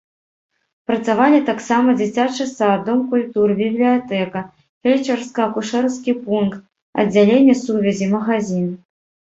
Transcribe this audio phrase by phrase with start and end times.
[0.91, 4.39] Працавалі таксама дзіцячы сад, дом культуры, бібліятэка,
[4.83, 6.59] фельчарска-акушэрскі пункт,
[7.05, 8.69] аддзяленне сувязі, магазін.